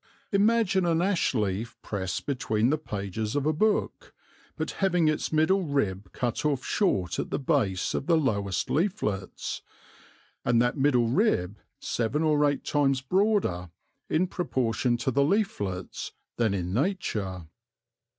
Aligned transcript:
Imagine 0.31 0.83
an 0.87 0.99
ash 0.99 1.35
leaf 1.35 1.79
pressed 1.83 2.25
between 2.25 2.71
the 2.71 2.77
pages 2.79 3.35
of 3.35 3.45
a 3.45 3.53
book, 3.53 4.15
but 4.55 4.71
having 4.81 5.07
its 5.07 5.31
middle 5.31 5.61
rib 5.61 6.11
cut 6.11 6.43
off 6.43 6.65
short 6.65 7.19
at 7.19 7.29
the 7.29 7.37
base 7.37 7.93
of 7.93 8.07
the 8.07 8.17
lowest 8.17 8.71
leaflets, 8.71 9.61
and 10.43 10.59
that 10.59 10.75
middle 10.75 11.09
rib 11.09 11.59
seven 11.77 12.23
or 12.23 12.43
eight 12.49 12.63
times 12.65 12.99
broader, 13.01 13.69
in 14.09 14.25
proportion 14.25 14.97
to 14.97 15.11
the 15.11 15.23
leaflets, 15.23 16.13
than 16.35 16.55
in 16.55 16.73
nature. 16.73 17.45